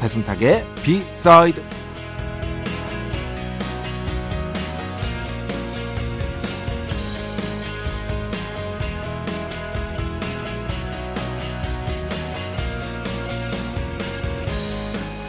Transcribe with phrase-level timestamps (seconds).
[0.00, 1.62] 배순탁의 비사이드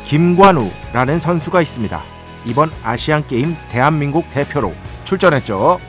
[0.06, 2.02] 김관우라는 선수가 있습니다.
[2.46, 4.74] 이번 아시안 게임 대한민국 대표로
[5.06, 5.80] 출전했죠.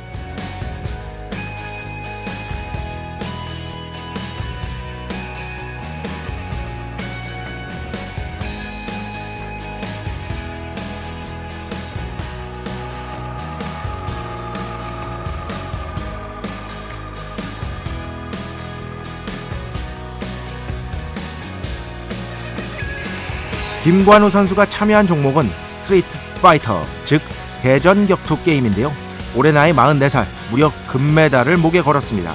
[23.82, 26.06] 김관우 선수가 참여한 종목은 스트리트
[26.40, 27.20] 파이터, 즉
[27.62, 28.92] 대전 격투 게임인데요.
[29.34, 32.32] 올해 나이 44살, 무려 금메달을 목에 걸었습니다.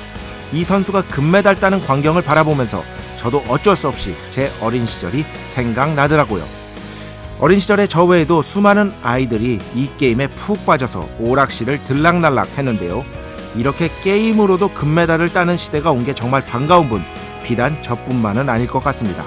[0.52, 2.84] 이 선수가 금메달 따는 광경을 바라보면서
[3.18, 6.44] 저도 어쩔 수 없이 제 어린 시절이 생각나더라고요.
[7.40, 13.06] 어린 시절에 저 외에도 수많은 아이들이 이 게임에 푹 빠져서 오락실을 들락날락 했는데요.
[13.56, 17.04] 이렇게 게임으로도 금메달을 따는 시대가 온 게 정말 반가운 분,
[17.44, 19.26] 비단 저뿐만은 아닐 것 같습니다.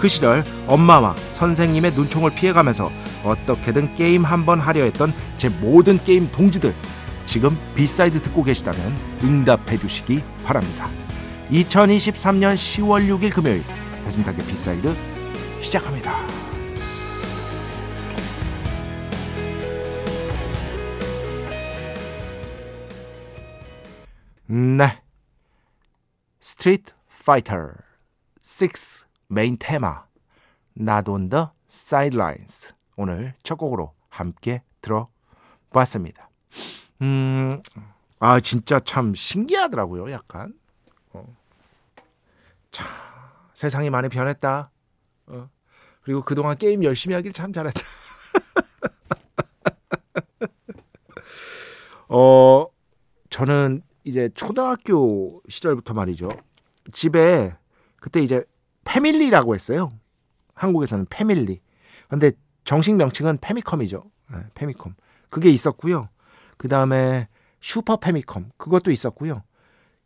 [0.00, 2.90] 그 시절 엄마와 선생님의 눈총을 피해가면서
[3.22, 6.74] 어떻게든 게임 한 번 하려 했던 제 모든 게임 동지들
[7.26, 8.80] 지금 비사이드 듣고 계시다면
[9.22, 10.88] 응답해 주시기 바랍니다.
[11.50, 13.62] 2023년 10월 6일 금요일
[14.04, 14.96] 배순탁의 B side
[15.60, 16.14] 시작합니다.
[24.46, 25.00] 네.
[26.40, 26.92] 스트리트
[27.24, 27.54] 파이터
[28.42, 30.04] 6 메인 테마
[30.78, 36.28] Not on the Sidelines 오늘 첫 곡으로 함께 들어봤습니다.
[37.02, 37.62] 음,
[38.18, 40.10] 아 진짜 참 신기하더라고요.
[40.10, 40.52] 약간
[41.12, 41.24] 어.
[42.72, 42.84] 자,
[43.54, 44.72] 세상이 많이 변했다.
[45.28, 45.48] 어.
[46.02, 47.80] 그리고 그동안 게임 열심히 하길 참 잘했다.
[52.08, 52.66] 어,
[53.30, 56.28] 저는 이제 초등학교 시절부터 말이죠.
[56.92, 57.54] 집에
[58.00, 58.44] 그때 이제
[58.90, 59.90] 패밀리라고 했어요.
[60.54, 61.60] 한국에서는 패밀리.
[62.08, 62.32] 근데
[62.64, 64.02] 정식 명칭은 패미컴이죠.
[64.32, 64.96] 네, 패미컴.
[65.28, 66.08] 그게 있었고요.
[66.56, 67.28] 그 다음에
[67.60, 68.50] 슈퍼 패미컴.
[68.56, 69.44] 그것도 있었고요.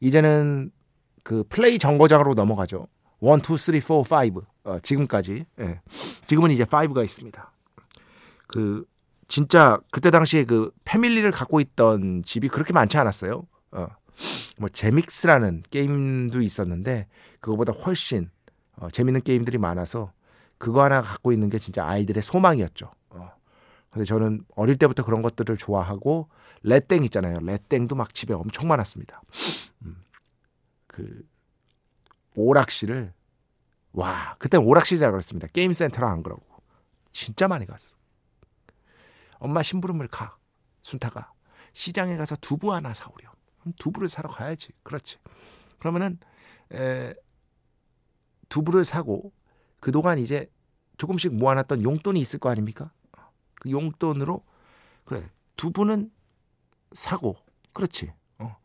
[0.00, 0.70] 이제는
[1.22, 2.86] 그 플레이 정거장으로 넘어가죠.
[3.22, 3.28] 1,
[3.74, 4.42] 2, 3, 4, 5.
[4.64, 5.46] 어, 지금까지.
[5.60, 5.80] 예.
[6.26, 7.52] 지금은 이제 5가 있습니다.
[8.46, 8.84] 그,
[9.28, 13.46] 진짜 그때 당시에 그 패밀리를 갖고 있던 집이 그렇게 많지 않았어요.
[13.72, 13.86] 어.
[14.58, 17.08] 뭐 제믹스라는 게임도 있었는데
[17.40, 18.30] 그거보다 훨씬
[18.76, 20.12] 어, 재밌는 게임들이 많아서
[20.58, 22.90] 그거 하나 갖고 있는 게 진짜 아이들의 소망이었죠.
[23.10, 23.32] 어.
[23.90, 26.28] 근데 저는 어릴 때부터 그런 것들을 좋아하고
[26.62, 27.38] 레땡 있잖아요.
[27.40, 29.22] 레땡도 막 집에 엄청 많았습니다.
[29.82, 30.02] 음.
[30.86, 31.26] 그
[32.34, 33.12] 오락실을
[33.92, 35.46] 와 그때 오락실이라 그랬습니다.
[35.48, 36.42] 게임 센터랑 안 그러고
[37.12, 37.94] 진짜 많이 갔어.
[39.38, 40.36] 엄마 심부름을 가
[40.82, 41.32] 순타가
[41.72, 43.32] 시장에 가서 두부 하나 사오렴.
[43.78, 44.72] 두부를 사러 가야지.
[44.82, 45.18] 그렇지.
[45.78, 46.18] 그러면은
[46.72, 47.14] 에,
[48.48, 49.32] 두부를 사고
[49.80, 50.50] 그동안 이제
[50.98, 52.90] 조금씩 모아놨던 용돈이 있을 거 아닙니까?
[53.60, 54.42] 그 용돈으로
[55.04, 56.10] 그래 두부는
[56.92, 57.36] 사고
[57.72, 58.12] 그렇지.
[58.38, 58.56] 어.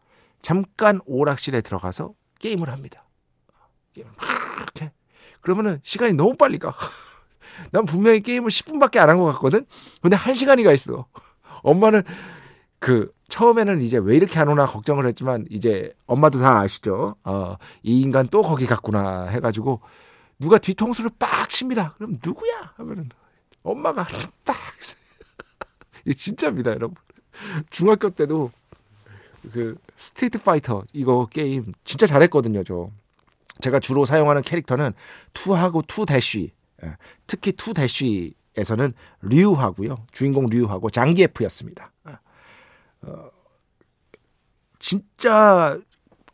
[0.41, 3.05] 잠깐 오락실에 들어가서 게임을 합니다.
[3.93, 4.91] 게임을 막 해.
[5.41, 6.75] 그러면은 시간이 너무 빨리 가.
[7.71, 9.65] 난 분명히 게임을 10분밖에 안 한 것 같거든.
[10.01, 11.07] 근데 1시간이 가 있어.
[11.63, 12.03] 엄마는
[12.79, 17.15] 그 처음에는 이제 왜 이렇게 안 오나 걱정을 했지만 이제 엄마도 다 아시죠.
[17.23, 19.81] 어, 이 인간 또 거기 갔구나 해가지고
[20.39, 21.93] 누가 뒤통수를 빡 칩니다.
[21.97, 22.73] 그럼 누구야?
[22.77, 23.09] 하면은
[23.63, 24.07] 엄마가
[24.43, 24.55] 딱.
[26.05, 26.95] 이 진짜입니다, 여러분.
[27.69, 28.51] 중학교 때도
[29.51, 32.89] 그 스트리트 파이터 이거 게임 진짜 잘했거든요, 저.
[33.61, 34.93] 제가 주로 사용하는 캐릭터는
[35.33, 36.53] two하고 two dash.
[36.83, 36.95] 예,
[37.27, 40.05] 특히 two dash에서는 류하고요.
[40.13, 41.91] 주인공 류하고 장기에프였습니다.
[43.01, 43.29] 어,
[44.79, 45.79] 진짜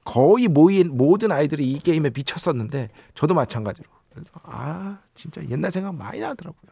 [0.04, 6.20] 거의 모인 모든 아이들이 이 게임에 미쳤었는데 저도 마찬가지로 그래서 아 진짜 옛날 생각 많이
[6.20, 6.72] 나더라고요.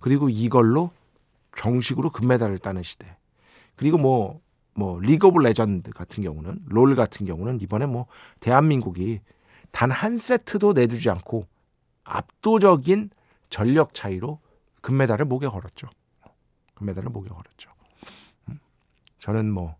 [0.00, 0.90] 그리고 이걸로
[1.56, 3.16] 정식으로 금메달을 따는 시대.
[3.76, 4.40] 그리고 뭐,
[4.74, 8.06] 뭐, 리그 오브 레전드 같은 경우는, 롤 같은 경우는 이번에 뭐,
[8.40, 9.20] 대한민국이
[9.72, 11.46] 단 한 세트도 내주지 않고
[12.04, 13.10] 압도적인
[13.50, 14.40] 전력 차이로
[14.80, 15.88] 금메달을 목에 걸었죠.
[16.74, 17.70] 금메달을 목에 걸었죠.
[19.20, 19.22] 음.
[19.22, 19.76] 저는 뭐,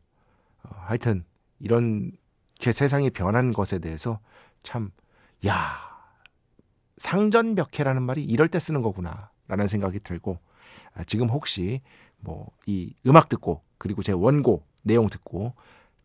[0.62, 1.24] 어, 하여튼,
[1.58, 2.12] 이런
[2.58, 4.20] 제 세상이 변한 것에 대해서
[4.62, 4.90] 참,
[5.46, 5.78] 야,
[6.98, 9.30] 상전벽해라는 말이 이럴 때 쓰는 거구나.
[9.48, 10.38] 라는 생각이 들고,
[10.94, 11.80] 아, 지금 혹시
[12.20, 15.54] 뭐 이 음악 듣고 그리고 제 원고 내용 듣고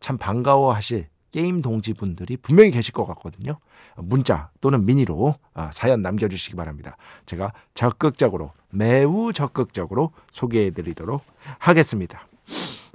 [0.00, 3.58] 참 반가워하실 게임 동지분들이 분명히 계실 것 같거든요.
[3.96, 6.96] 문자 또는 미니로 아, 사연 남겨주시기 바랍니다.
[7.26, 11.22] 제가 적극적으로 매우 적극적으로 소개해드리도록
[11.58, 12.26] 하겠습니다.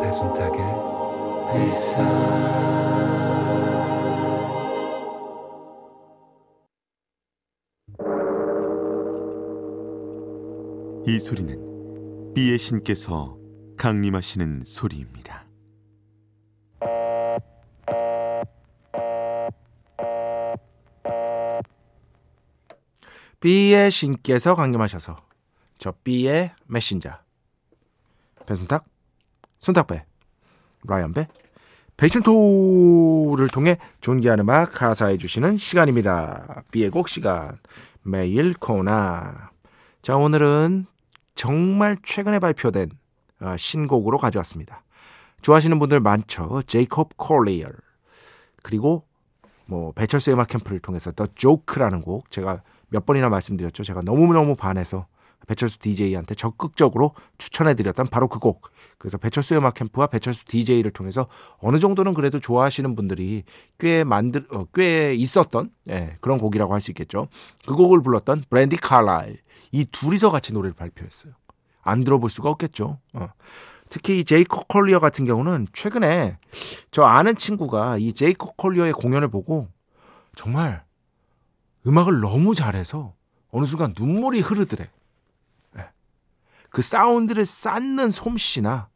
[0.00, 0.60] 배순탁의
[1.52, 2.02] 회사.
[11.06, 13.36] 이 소리는 비의 신께서
[13.76, 15.44] 강림하시는 소리입니다.
[23.40, 25.16] B의 신께서 강림하셔서
[25.76, 27.10] 저 B의 메신저.
[28.46, 28.86] 배순탁,
[29.64, 30.04] 손탁배,
[30.86, 31.26] 라이언배,
[31.96, 36.64] 베이춘토를 통해 존귀한 음악 가사해 주시는 시간입니다.
[36.70, 37.56] B의 곡 시간
[38.02, 39.50] 매일 코나
[40.02, 40.84] 자 오늘은
[41.34, 42.90] 정말 최근에 발표된
[43.40, 44.82] 아, 신곡으로 가져왔습니다.
[45.40, 46.60] 좋아하시는 분들 많죠.
[46.66, 47.68] 제이콥 콜리어
[48.62, 49.06] 그리고
[49.64, 53.82] 뭐 배철수 음악 캠프를 통해서 더 조크라는 곡 제가 몇 번이나 말씀드렸죠.
[53.82, 55.06] 제가 너무너무 반해서
[55.46, 58.70] 배철수 DJ한테 적극적으로 추천해드렸던 바로 그 곡.
[58.98, 61.26] 그래서 배철수 음악 캠프와 배철수 DJ를 통해서
[61.58, 63.42] 어느 정도는 그래도 좋아하시는 분들이
[63.78, 67.28] 꽤 만들, 어, 꽤 있었던 예, 그런 곡이라고 할 수 있겠죠.
[67.66, 69.38] 그 곡을 불렀던 브랜디 칼라일.
[69.72, 71.32] 이 둘이서 같이 노래를 발표했어요.
[71.82, 72.98] 안 들어볼 수가 없겠죠.
[73.14, 73.28] 어.
[73.90, 76.38] 특히 이 제이콥 콜리어 같은 경우는 최근에
[76.90, 79.68] 저 아는 친구가 이 제이콥 콜리어의 공연을 보고
[80.34, 80.84] 정말
[81.86, 83.14] 음악을 너무 잘해서
[83.50, 84.88] 어느 순간 눈물이 흐르더래.
[86.74, 86.76] 예.
[86.76, 88.88] 그 사운드를 쌓는 솜씨나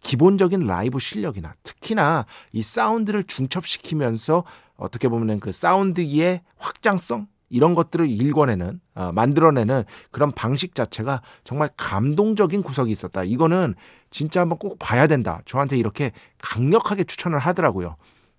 [0.00, 4.44] 기본적인 라이브 실력이나 특히나 이 사운드를 중첩시키면서
[4.76, 12.62] 어떻게 보면 그 사운드의 확장성 이런 것들을 일궈내는 어, 만들어내는 그런 방식 자체가 정말 감동적인
[12.62, 13.24] 구석이 있었다.
[13.24, 13.74] 이거는
[14.10, 15.40] 진짜 한번 꼭 봐야 된다.
[15.44, 17.96] 저한테 이렇게 강력하게 추천을 하더라고요.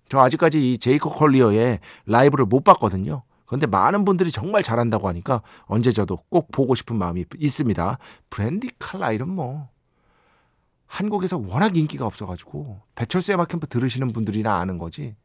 [0.08, 3.22] 저 아직까지 이 제이콥 콜리어의 라이브를 못 봤거든요.
[3.48, 7.98] 그런데 많은 분들이 정말 잘한다고 하니까 언제 저도 꼭 보고 싶은 마음이 있습니다.
[8.28, 9.68] 브랜디 칼라일은 뭐
[10.86, 15.16] 한국에서 워낙 인기가 없어가지고 배철수의 음악캠프 들으시는 분들이나 아는 거지.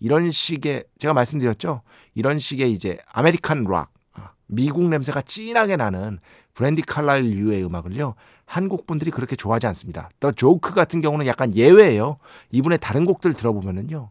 [0.00, 1.82] 이런 식의 제가 말씀드렸죠.
[2.14, 6.18] 이런 식의 이제 American rock, 아, 미국 냄새가 진하게 나는
[6.54, 8.14] 브랜디 칼라일 류의 음악을요.
[8.46, 10.08] 한국 분들이 그렇게 좋아하지 않습니다.
[10.18, 12.16] 더 조크 같은 경우는 약간 예외예요.
[12.50, 14.10] 이분의 다른 곡들 들어보면은요.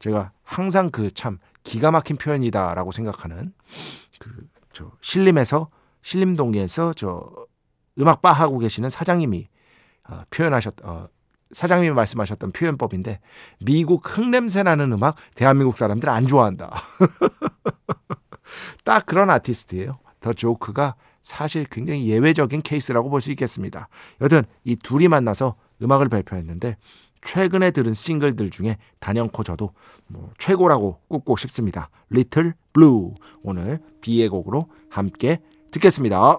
[0.00, 3.52] 제가 항상 그 참 기가 막힌 표현이다라고 생각하는
[4.18, 5.70] 그저 신림에서
[6.02, 7.30] 신림동에서 저
[7.98, 9.48] 음악 바 하고 계시는 사장님이
[10.08, 11.08] 어, 표현하셨 어,
[11.50, 13.20] 사장님이 말씀하셨던 표현법인데
[13.60, 16.70] 미국 흙냄새 나는 음악 대한민국 사람들 안 좋아한다.
[18.84, 19.92] 딱 그런 아티스트예요.
[20.20, 23.88] 더 조크가 사실 굉장히 예외적인 케이스라고 볼 수 있겠습니다.
[24.20, 26.76] 여튼 이 둘이 만나서 음악을 발표했는데
[27.22, 29.72] 최근에 들은 싱글들 중에 단연코 저도
[30.06, 31.90] 뭐 최고라고 꼽고 싶습니다.
[32.10, 36.38] Little Blue 오늘 B의 곡으로 함께 듣겠습니다.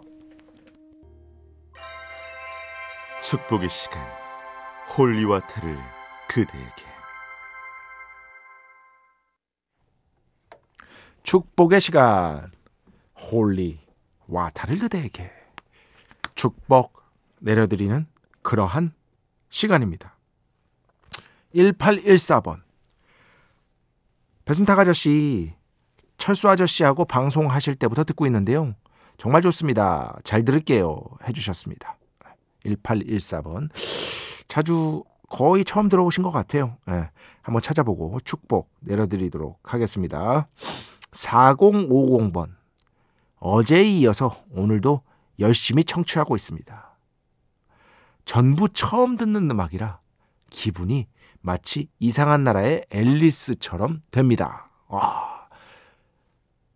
[3.22, 4.02] 축복의 시간
[4.98, 5.76] holy water를
[6.28, 6.90] 그대에게
[11.24, 12.52] 축복의 시간
[13.20, 13.80] holy
[14.28, 15.32] water를 그대에게
[16.34, 17.04] 축복
[17.40, 18.08] 내려드리는
[18.42, 18.94] 그러한
[19.50, 20.19] 시간입니다.
[21.56, 22.62] 1814번.
[24.46, 25.54] 배순탁 아저씨,
[26.18, 28.76] 철수 아저씨하고 방송하실 때부터 듣고 있는데요.
[29.18, 30.18] 정말 좋습니다.
[30.24, 31.02] 잘 들을게요.
[31.28, 31.98] 해주셨습니다.
[32.66, 33.70] 1814번.
[34.48, 36.78] 자주 거의 처음 들어오신 것 같아요.
[36.86, 37.10] 네,
[37.42, 40.48] 한번 찾아보고 축복 내려드리도록 하겠습니다.
[41.12, 42.50] 4050번.
[43.40, 45.04] 어제에 이어서 오늘도
[45.40, 46.98] 열심히 청취하고 있습니다.
[48.26, 50.00] 전부 처음 듣는 음악이라
[50.50, 51.08] 기분이
[51.42, 54.70] 마치 이상한 나라의 앨리스처럼 됩니다.
[54.88, 55.48] 와.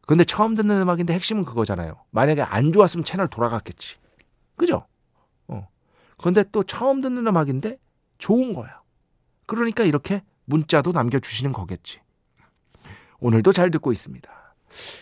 [0.06, 2.04] 근데 처음 듣는 음악인데 핵심은 그거잖아요.
[2.12, 3.98] 만약에 안 좋았으면 채널 돌아갔겠지.
[4.56, 4.86] 그죠?
[5.48, 5.68] 어.
[6.18, 7.78] 근데 또 처음 듣는 음악인데
[8.18, 8.82] 좋은 거야.
[9.46, 12.00] 그러니까 이렇게 문자도 남겨주시는 거겠지.
[13.20, 14.30] 오늘도 잘 듣고 있습니다.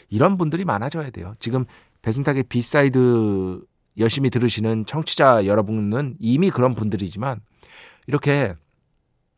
[0.09, 1.33] 이런 분들이 많아져야 돼요.
[1.39, 1.65] 지금
[2.01, 3.63] 배순탁의 B side
[3.97, 7.41] 열심히 들으시는 청취자 여러분은 이미 그런 분들이지만
[8.07, 8.55] 이렇게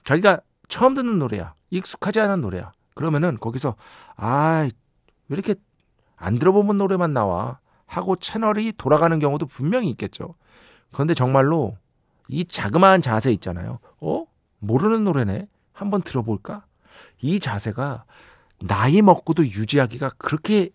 [0.03, 1.53] 자기가 처음 듣는 노래야.
[1.69, 2.71] 익숙하지 않은 노래야.
[2.95, 3.75] 그러면은 거기서
[4.15, 4.67] 아,
[5.27, 5.55] 왜 이렇게
[6.15, 10.35] 안 들어보면 노래만 나와 하고 채널이 돌아가는 경우도 분명히 있겠죠.
[10.91, 11.77] 그런데 정말로
[12.27, 13.79] 이 자그마한 자세 있잖아요.
[14.01, 14.25] 어?
[14.59, 15.47] 모르는 노래네.
[15.73, 16.65] 한번 들어볼까?
[17.21, 18.05] 이 자세가
[18.61, 20.69] 나이 먹고도 유지하기가 그렇게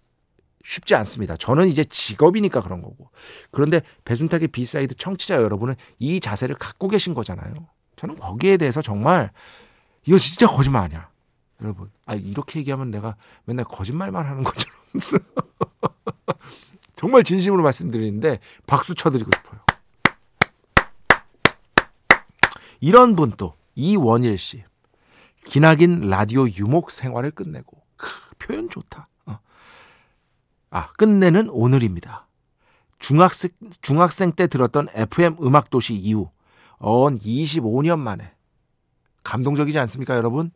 [0.64, 1.36] 쉽지 않습니다.
[1.36, 3.10] 저는 이제 직업이니까 그런 거고.
[3.50, 7.54] 그런데 배순탁의 B side 청취자 여러분은 이 자세를 갖고 계신 거잖아요.
[7.98, 9.30] 저는 거기에 대해서 정말
[10.06, 11.10] 이거 진짜 거짓말 아니야.
[11.60, 14.76] 여러분, 아 이렇게 얘기하면 내가 맨날 거짓말만 하는 것처럼
[16.94, 19.60] 정말 진심으로 말씀드리는데 박수 쳐드리고 싶어요.
[22.80, 24.64] 이런 분 또 이원일 씨
[25.44, 29.08] 기나긴 라디오 유목 생활을 끝내고 크, 표현 좋다.
[29.26, 29.38] 어.
[30.70, 32.28] 아 끝내는 오늘입니다.
[33.00, 33.50] 중학생
[33.80, 36.30] 중학생 때 들었던 FM 음악 도시 이후
[36.78, 38.32] 언 25년 만에
[39.24, 40.50] 감동적이지 않습니까, 여러분?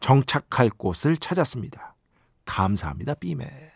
[0.00, 1.94] 정착할 곳을 찾았습니다.
[2.44, 3.72] 감사합니다, 삐매.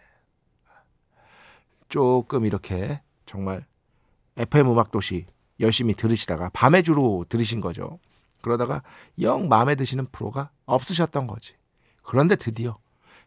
[1.89, 3.65] 조금 이렇게 정말
[4.37, 5.27] FM 음악 도시
[5.61, 7.99] 열심히 들으시다가 밤에 주로 들으신 거죠.
[8.43, 8.83] 그러다가
[9.21, 11.55] 영 마음에 드시는 프로가 없으셨던 거지.
[12.03, 12.77] 그런데 드디어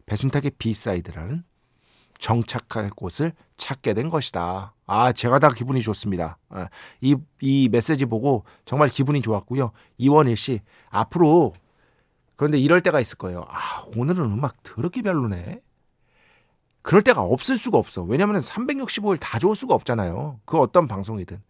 [0.05, 1.43] 배순탁의 B side라는
[2.19, 4.73] 정착할 곳을 찾게 된 것이다.
[4.87, 6.39] 아, 제가 다 기분이 좋습니다.
[6.49, 6.67] 아,
[7.01, 9.71] 이, 이 메시지 보고 정말 기분이 좋았고요.
[9.99, 11.53] 이원일 씨, 앞으로,
[12.35, 13.45] 그런데 이럴 때가 있을 거예요.
[13.49, 15.61] 아, 오늘은 음악 더럽게 별로네.
[16.81, 18.01] 그럴 때가 없을 수가 없어.
[18.03, 20.39] 왜냐면 365일 다 좋을 수가 없잖아요.
[20.45, 21.41] 그 어떤 방송이든.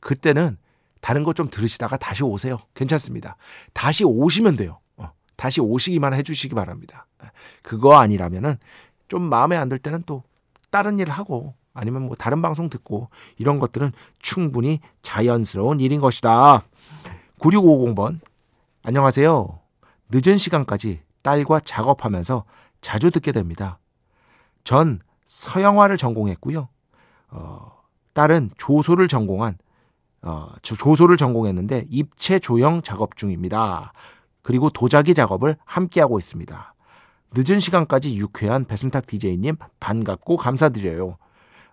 [0.00, 0.58] 그때는
[1.00, 2.58] 다른 거 좀 들으시다가 다시 오세요.
[2.74, 3.36] 괜찮습니다.
[3.72, 4.80] 다시 오시면 돼요.
[4.96, 7.06] 어, 다시 오시기만 해주시기 바랍니다.
[7.62, 8.58] 그거 아니라면은
[9.08, 10.24] 좀 마음에 안 들 때는 또
[10.72, 16.62] 다른 일을 하고 아니면 뭐 다른 방송 듣고 이런 것들은 충분히 자연스러운 일인 것이다.
[17.38, 18.18] 9650번.
[18.82, 19.60] 안녕하세요.
[20.10, 22.44] 늦은 시간까지 딸과 작업하면서
[22.80, 23.78] 자주 듣게 됩니다.
[24.64, 26.68] 전 서영화를 전공했고요.
[27.30, 27.72] 어,
[28.14, 29.58] 딸은 조소를 전공한
[30.22, 33.92] 어, 조소를 전공했는데 입체 조형 작업 중입니다.
[34.40, 36.71] 그리고 도자기 작업을 함께 하고 있습니다.
[37.34, 41.16] 늦은 시간까지 유쾌한 배순탁 DJ님 반갑고 감사드려요.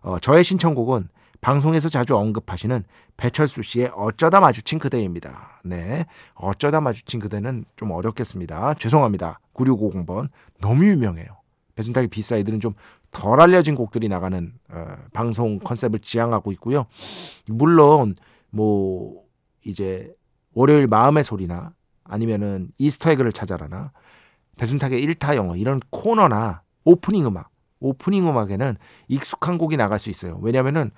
[0.01, 1.09] 어, 저의 신청곡은
[1.41, 2.83] 방송에서 자주 언급하시는
[3.17, 5.61] 배철수 씨의 어쩌다 마주친 그대입니다.
[5.63, 6.05] 네.
[6.33, 8.73] 어쩌다 마주친 그대는 좀 어렵겠습니다.
[8.75, 9.39] 죄송합니다.
[9.53, 10.29] 9650번.
[10.59, 11.27] 너무 유명해요.
[11.75, 12.73] 배순탁의 B side는 좀
[13.11, 16.85] 덜 알려진 곡들이 나가는 어, 방송 컨셉을 지향하고 있고요.
[17.47, 18.15] 물론
[18.49, 19.23] 뭐
[19.65, 20.13] 이제
[20.53, 21.73] 월요일 마음의 소리나
[22.03, 23.91] 아니면은 이스터에그를 찾아라나
[24.59, 27.49] 배순탁의 1타 영어 이런 코너나 오프닝 음악
[27.79, 28.75] 오프닝 음악에는
[29.07, 30.37] 익숙한 곡이 나갈 수 있어요.
[30.41, 30.91] 왜냐면은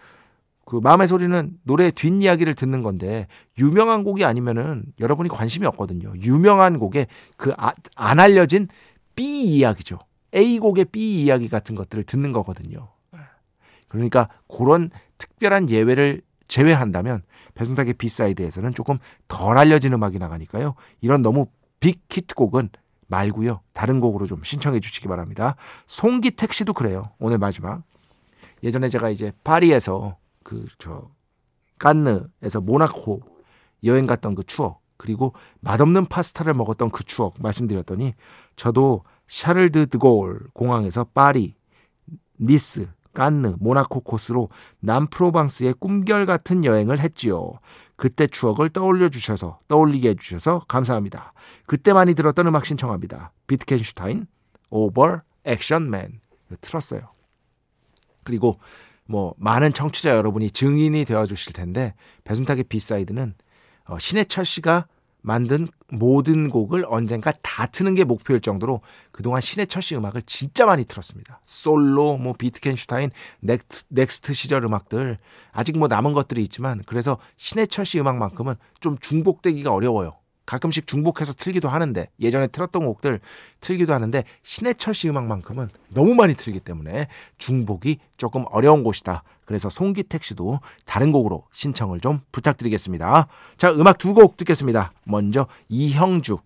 [0.65, 3.27] 그 마음의 소리는 노래 뒷이야기를 듣는 건데
[3.60, 6.13] 유명한 곡이 아니면은 여러분이 관심이 없거든요.
[6.18, 7.06] 유명한 곡에
[7.38, 7.56] 그안
[7.96, 8.68] 아, 알려진
[9.15, 10.00] B 이야기죠.
[10.34, 12.89] A 곡의 B 이야기 같은 것들을 듣는 거거든요.
[13.88, 17.22] 그러니까 그런 특별한 예외를 제외한다면
[17.53, 20.75] 배순탁의 B side에서는 조금 덜 알려진 음악이 나가니까요.
[21.01, 21.48] 이런 너무
[21.80, 22.70] 빅 히트곡은
[23.12, 23.62] 말고요.
[23.74, 25.56] 다른 곡으로 좀 신청해 주시기 바랍니다.
[25.86, 27.12] 송기택 씨도 그래요.
[27.20, 27.84] 오늘 마지막.
[28.63, 31.12] 예전에 제가 이제 파리에서 그 저
[31.77, 33.22] 깐느에서 모나코
[33.84, 38.13] 여행 갔던 그 추억 그리고 맛없는 파스타를 먹었던 그 추억 말씀드렸더니
[38.56, 41.56] 저도 샤를드 드골 공항에서 파리,
[42.39, 44.50] 니스, 깐느, 모나코 코스로
[44.80, 47.51] 남프로방스의 꿈결 같은 여행을 했지요.
[47.96, 51.34] 그때 추억을 떠올려 주셔서 떠올리게 해 주셔서 감사합니다.
[51.68, 53.32] 그때 많이 들었던 음악 신청합니다.
[53.48, 54.27] 비트겐슈타인,
[54.69, 56.19] Overaction Man
[56.62, 57.01] 틀었어요.
[58.24, 58.60] 그리고
[59.06, 63.36] 뭐 많은 청취자 여러분이 증인이 되어 주실 텐데 배순탁의 B side는
[63.86, 64.88] 어, 신해철 씨가
[65.21, 70.83] 만든 모든 곡을 언젠가 다 트는 게 목표일 정도로 그동안 신해철 씨 음악을 진짜 많이
[70.85, 71.41] 틀었습니다.
[71.45, 75.17] 솔로, 뭐 비트겐슈타인, 넥트, 넥스트 시절 음악들
[75.51, 80.20] 아직 뭐 남은 것들이 있지만 그래서 신해철 씨 음악만큼은 좀 중복되기가 어려워요.
[80.51, 83.22] 가끔씩 중복해서 틀기도 하는데 예전에 틀었던 곡들
[83.62, 89.24] 틀기도 하는데 신해철 씨 음악만큼은 너무 많이 틀기 때문에 중복이 조금 어려운 곳이다.
[89.46, 93.27] 그래서 송기택 씨도 다른 곡으로 신청을 좀 부탁드리겠습니다.
[93.55, 94.91] 자, 음악 두 곡 듣겠습니다.
[95.08, 96.39] 먼저 이형주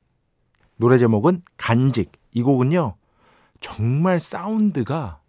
[0.78, 2.12] 노래 제목은 간직.
[2.32, 2.96] 이 곡은요.
[3.60, 5.20] 정말 사운드가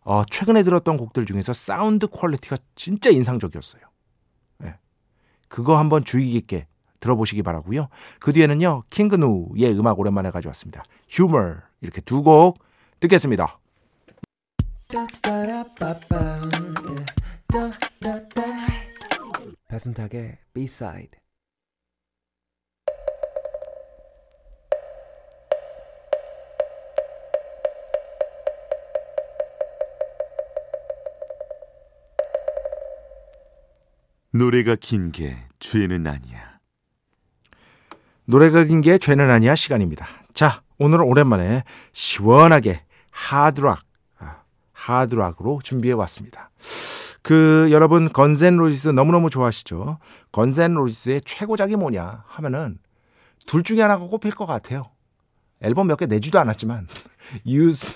[0.00, 3.82] 어, 최근에 들었던 곡들 중에서 사운드 quality가 진짜 인상적이었어요.
[4.58, 4.74] 네.
[5.46, 6.66] 그거 한번 주의 깊게
[7.00, 7.88] 들어보시기 바라고요.
[8.20, 8.84] 그 뒤에는요.
[8.90, 10.82] King Gnu의 음악 오랜만에 가져왔습니다.
[11.08, 12.58] Humor 이렇게 두 곡
[13.00, 13.58] 듣겠습니다.
[19.68, 21.18] 배순탁의 B-side
[34.30, 36.37] 노래가 긴 게 죄는 아니야.
[38.28, 40.06] 노래가 긴 게 죄는 아니야 시간입니다.
[40.34, 43.80] 자, 오늘은 오랜만에 시원하게 하드락,
[44.18, 44.42] 아,
[44.72, 46.50] 하드락으로 준비해 왔습니다.
[47.22, 49.98] 그 여러분 건센 로지스 너무너무 좋아하시죠?
[50.30, 52.78] 건센 로지스의 최고작이 뭐냐 하면은
[53.46, 54.90] 둘 중에 하나가 꼽힐 것 같아요.
[55.62, 56.86] 앨범 몇 개 내지도 않았지만
[57.48, 57.94] Use,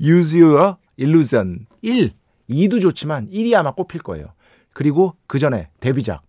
[0.00, 2.10] Use Your Illusion 1,
[2.48, 4.32] 2도 좋지만 1이 아마 꼽힐 거예요.
[4.72, 6.22] 그리고 그 전에 데뷔작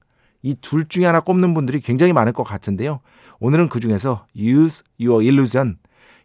[0.45, 2.99] 이 둘 중에 하나 꼽는 분들이 굉장히 많을 것 같은데요.
[3.39, 5.77] 오늘은 그 중에서 Use Your Illusion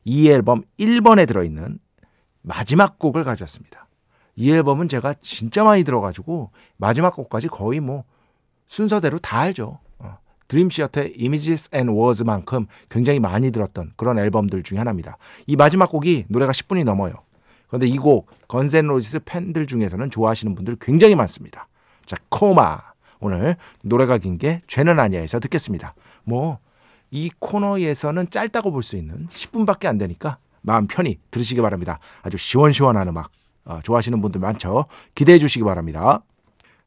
[0.04, 1.78] 이 앨범 1번에 들어있는
[2.42, 3.88] 마지막 곡을 가져왔습니다.
[4.36, 8.04] 이 앨범은 제가 진짜 많이 들어가지고 마지막 곡까지 거의 뭐
[8.66, 9.78] 순서대로 다 알죠.
[9.98, 10.18] 어.
[10.48, 15.16] 드림 시어터의 Images and Words만큼 굉장히 많이 들었던 그런 앨범들 중에 하나입니다.
[15.46, 17.14] 이 마지막 곡이 노래가 10분이 넘어요.
[17.68, 21.68] 그런데 이 곡 건센 로지스 팬들 중에서는 좋아하시는 분들 굉장히 많습니다.
[22.04, 22.89] 자, 코마.
[23.20, 25.94] 오늘 노래가 긴 게 죄는 아니야에서 듣겠습니다.
[26.24, 26.58] 뭐
[27.12, 31.98] 이 코너에서는 짧다고 볼 수 있는 10분밖에 안 되니까 마음 편히 들으시기 바랍니다.
[32.22, 33.32] 아주 시원시원한 음악
[33.64, 34.86] 어, 좋아하시는 분들 많죠.
[35.16, 36.22] 기대해 주시기 바랍니다.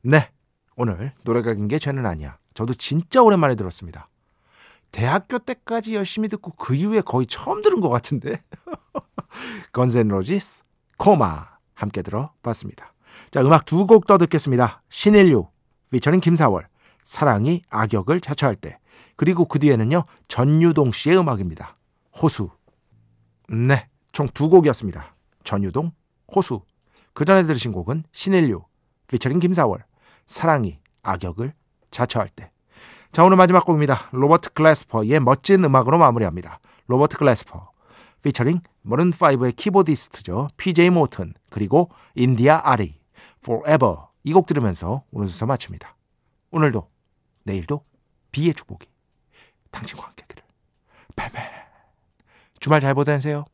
[0.01, 0.29] 네.
[0.77, 2.37] 오늘 노래가 긴 게 죄는 아니야.
[2.53, 4.07] 저도 진짜 오랜만에 들었습니다.
[4.93, 8.41] 대학교 때까지 열심히 듣고 그 이후에 거의 처음 들은 것 같은데.
[9.73, 10.63] 건센로지스
[10.97, 12.93] 코마 함께 들어봤습니다.
[13.31, 14.81] 자 음악 두 곡 더 듣겠습니다.
[14.89, 15.47] 신일류
[15.93, 16.67] 피처링 김사월
[17.03, 18.79] 사랑이 악역을 자처할 때
[19.15, 21.77] 그리고 그 뒤에는요 전유동 씨의 음악입니다.
[22.21, 22.49] 호수
[23.47, 25.15] 네, 총 두 곡이었습니다.
[25.43, 25.91] 전유동,
[26.33, 26.61] 호수.
[27.13, 28.63] 그 전에 들으신 곡은 신인류,
[29.07, 29.83] 피처링 김사월,
[30.25, 31.53] 사랑이 악역을
[31.91, 32.49] 자처할 때.
[33.11, 34.09] 자, 오늘 마지막 곡입니다.
[34.11, 36.59] Robert Glasper의 멋진 음악으로 마무리합니다.
[36.87, 37.69] Robert Glasper,
[38.23, 40.49] 피처링 Maroon 5의 키보디스트죠.
[40.57, 42.99] PJ Morton, 그리고 인디아 아리,
[43.43, 44.12] Forever.
[44.23, 45.95] 이 곡 들으면서 오늘 순서 마칩니다.
[46.51, 46.89] 오늘도,
[47.43, 47.85] 내일도
[48.31, 48.87] 비의 축복이
[49.71, 50.43] 당신과 함께 기를.
[51.15, 51.43] 뱀뱀.
[52.59, 53.45] 주말 잘 보내세요.